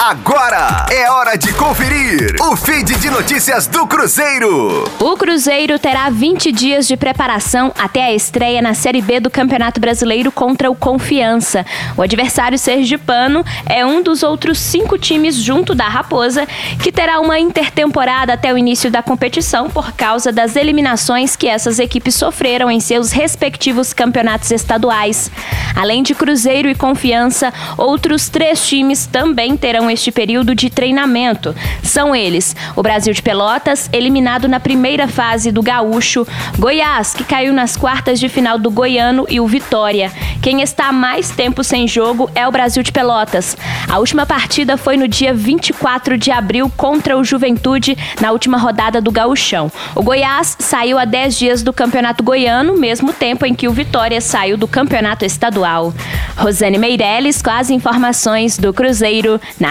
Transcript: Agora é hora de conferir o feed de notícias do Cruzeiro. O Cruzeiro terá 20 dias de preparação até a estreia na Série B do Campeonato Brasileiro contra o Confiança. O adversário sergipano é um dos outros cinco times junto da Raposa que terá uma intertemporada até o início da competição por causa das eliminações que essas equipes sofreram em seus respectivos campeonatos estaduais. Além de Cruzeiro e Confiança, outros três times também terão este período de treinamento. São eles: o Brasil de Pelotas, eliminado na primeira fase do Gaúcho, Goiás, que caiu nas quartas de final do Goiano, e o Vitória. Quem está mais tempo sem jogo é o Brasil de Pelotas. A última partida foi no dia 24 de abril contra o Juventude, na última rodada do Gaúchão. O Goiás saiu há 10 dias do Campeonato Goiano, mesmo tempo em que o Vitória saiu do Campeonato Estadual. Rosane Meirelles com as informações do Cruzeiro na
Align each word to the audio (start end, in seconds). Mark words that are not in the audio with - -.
Agora 0.00 0.86
é 0.92 1.10
hora 1.10 1.36
de 1.36 1.52
conferir 1.54 2.36
o 2.40 2.54
feed 2.54 2.96
de 3.00 3.10
notícias 3.10 3.66
do 3.66 3.84
Cruzeiro. 3.84 4.84
O 5.00 5.16
Cruzeiro 5.16 5.76
terá 5.76 6.08
20 6.08 6.52
dias 6.52 6.86
de 6.86 6.96
preparação 6.96 7.72
até 7.76 8.04
a 8.04 8.14
estreia 8.14 8.62
na 8.62 8.74
Série 8.74 9.02
B 9.02 9.18
do 9.18 9.28
Campeonato 9.28 9.80
Brasileiro 9.80 10.30
contra 10.30 10.70
o 10.70 10.76
Confiança. 10.76 11.66
O 11.96 12.02
adversário 12.02 12.56
sergipano 12.56 13.44
é 13.68 13.84
um 13.84 14.00
dos 14.00 14.22
outros 14.22 14.58
cinco 14.60 14.96
times 14.96 15.34
junto 15.34 15.74
da 15.74 15.88
Raposa 15.88 16.46
que 16.80 16.92
terá 16.92 17.18
uma 17.18 17.40
intertemporada 17.40 18.34
até 18.34 18.54
o 18.54 18.58
início 18.58 18.92
da 18.92 19.02
competição 19.02 19.68
por 19.68 19.90
causa 19.90 20.30
das 20.30 20.54
eliminações 20.54 21.34
que 21.34 21.48
essas 21.48 21.80
equipes 21.80 22.14
sofreram 22.14 22.70
em 22.70 22.78
seus 22.78 23.10
respectivos 23.10 23.92
campeonatos 23.92 24.52
estaduais. 24.52 25.28
Além 25.74 26.04
de 26.04 26.14
Cruzeiro 26.14 26.68
e 26.68 26.74
Confiança, 26.76 27.52
outros 27.76 28.28
três 28.28 28.64
times 28.64 29.04
também 29.04 29.56
terão 29.56 29.87
este 29.90 30.10
período 30.10 30.54
de 30.54 30.70
treinamento. 30.70 31.54
São 31.82 32.14
eles: 32.14 32.54
o 32.76 32.82
Brasil 32.82 33.12
de 33.12 33.22
Pelotas, 33.22 33.88
eliminado 33.92 34.48
na 34.48 34.60
primeira 34.60 35.08
fase 35.08 35.50
do 35.50 35.62
Gaúcho, 35.62 36.26
Goiás, 36.58 37.14
que 37.14 37.24
caiu 37.24 37.52
nas 37.52 37.76
quartas 37.76 38.18
de 38.18 38.28
final 38.28 38.58
do 38.58 38.70
Goiano, 38.70 39.26
e 39.28 39.40
o 39.40 39.46
Vitória. 39.46 40.12
Quem 40.42 40.62
está 40.62 40.92
mais 40.92 41.30
tempo 41.30 41.62
sem 41.64 41.86
jogo 41.86 42.30
é 42.34 42.46
o 42.46 42.52
Brasil 42.52 42.82
de 42.82 42.92
Pelotas. 42.92 43.56
A 43.88 43.98
última 43.98 44.24
partida 44.24 44.76
foi 44.76 44.96
no 44.96 45.08
dia 45.08 45.34
24 45.34 46.16
de 46.16 46.30
abril 46.30 46.70
contra 46.76 47.16
o 47.16 47.24
Juventude, 47.24 47.96
na 48.20 48.32
última 48.32 48.58
rodada 48.58 49.00
do 49.00 49.10
Gaúchão. 49.10 49.70
O 49.94 50.02
Goiás 50.02 50.56
saiu 50.58 50.98
há 50.98 51.04
10 51.04 51.38
dias 51.38 51.62
do 51.62 51.72
Campeonato 51.72 52.22
Goiano, 52.22 52.76
mesmo 52.76 53.12
tempo 53.12 53.44
em 53.44 53.54
que 53.54 53.68
o 53.68 53.72
Vitória 53.72 54.20
saiu 54.20 54.56
do 54.56 54.68
Campeonato 54.68 55.24
Estadual. 55.24 55.92
Rosane 56.36 56.78
Meirelles 56.78 57.42
com 57.42 57.50
as 57.50 57.70
informações 57.70 58.56
do 58.58 58.72
Cruzeiro 58.72 59.40
na 59.58 59.70